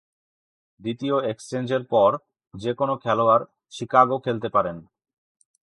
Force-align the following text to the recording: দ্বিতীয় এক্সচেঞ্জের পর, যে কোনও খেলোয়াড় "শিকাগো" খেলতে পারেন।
দ্বিতীয় 0.79 1.15
এক্সচেঞ্জের 1.23 1.83
পর, 1.83 2.11
যে 2.53 2.71
কোনও 2.73 2.95
খেলোয়াড় 2.97 3.43
"শিকাগো" 3.71 4.17
খেলতে 4.19 4.49
পারেন। 4.49 4.77